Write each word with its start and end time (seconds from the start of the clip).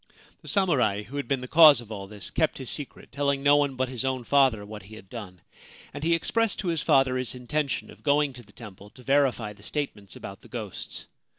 The 0.41 0.47
samurai 0.47 1.03
who 1.03 1.17
had 1.17 1.27
been 1.27 1.41
the 1.41 1.47
cause 1.47 1.79
of 1.79 1.91
all 1.91 2.07
this 2.07 2.31
kept 2.31 2.57
his 2.57 2.71
secret, 2.71 3.11
telling 3.11 3.43
no 3.43 3.55
one 3.57 3.75
but 3.75 3.87
his 3.87 4.03
own 4.03 4.23
father 4.23 4.65
what 4.65 4.81
he 4.81 4.95
had 4.95 5.11
done; 5.11 5.41
and 5.93 6.03
he 6.03 6.15
expressed 6.15 6.57
to 6.61 6.69
his 6.69 6.81
father 6.81 7.17
his 7.17 7.35
intention 7.35 7.91
of 7.91 8.01
going 8.01 8.33
to 8.33 8.41
the 8.41 8.51
temple 8.51 8.89
to 8.89 9.03
verify 9.03 9.53
the 9.53 9.61
statements 9.61 10.15
about 10.15 10.41
the 10.41 10.47
ghosts. 10.47 11.05